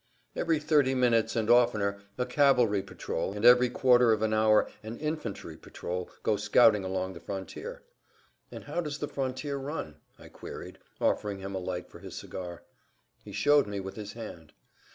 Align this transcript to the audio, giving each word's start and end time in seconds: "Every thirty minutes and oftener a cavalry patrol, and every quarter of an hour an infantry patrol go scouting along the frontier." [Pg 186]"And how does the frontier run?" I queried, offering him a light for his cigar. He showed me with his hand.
"Every 0.35 0.57
thirty 0.57 0.95
minutes 0.95 1.35
and 1.35 1.47
oftener 1.47 1.99
a 2.17 2.25
cavalry 2.25 2.81
patrol, 2.81 3.33
and 3.33 3.45
every 3.45 3.69
quarter 3.69 4.11
of 4.11 4.23
an 4.23 4.33
hour 4.33 4.67
an 4.81 4.97
infantry 4.97 5.55
patrol 5.57 6.09
go 6.23 6.37
scouting 6.37 6.83
along 6.83 7.13
the 7.13 7.19
frontier." 7.19 7.83
[Pg 8.49 8.63
186]"And 8.63 8.63
how 8.63 8.81
does 8.81 8.97
the 8.97 9.07
frontier 9.07 9.57
run?" 9.57 9.97
I 10.17 10.29
queried, 10.29 10.79
offering 10.99 11.37
him 11.37 11.53
a 11.53 11.59
light 11.59 11.87
for 11.87 11.99
his 11.99 12.15
cigar. 12.15 12.63
He 13.23 13.31
showed 13.31 13.67
me 13.67 13.79
with 13.79 13.95
his 13.95 14.13
hand. 14.13 14.53